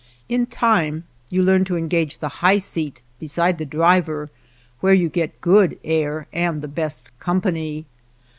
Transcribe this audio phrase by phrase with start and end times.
[0.27, 4.31] In time you learn to engage the / high seat beside the driver,
[4.79, 7.85] where you get good air and the best company.